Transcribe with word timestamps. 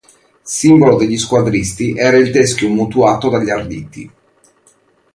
Simbolo 0.41 0.95
degli 0.97 1.15
squadristi 1.19 1.93
era 1.95 2.17
il 2.17 2.31
teschio 2.31 2.67
mutuato 2.69 3.29
dagli 3.29 3.51
arditi. 3.51 4.11